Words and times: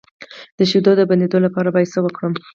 د 0.57 0.59
شیدو 0.69 0.91
د 0.97 1.01
بندیدو 1.09 1.37
لپاره 1.45 1.69
باید 1.75 1.91
څه 1.93 1.99
وکړم؟ 2.03 2.33